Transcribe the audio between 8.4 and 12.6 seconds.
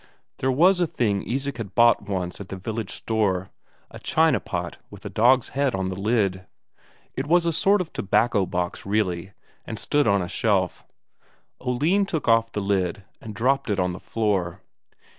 box, really, and stood on a shelf. Oline took off